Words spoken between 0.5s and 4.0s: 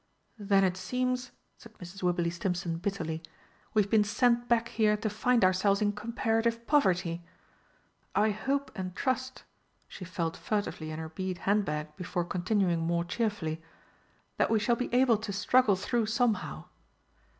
it seems," said Mrs. Wibberley Stimpson bitterly, "we have